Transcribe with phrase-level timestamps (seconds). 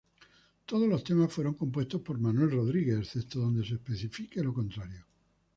[0.65, 5.05] Todos los temas fueron compuestos por Manuel Rodríguez, excepto donde se especifique lo contrario.